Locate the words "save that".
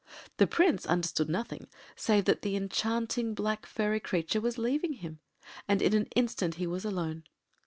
1.95-2.41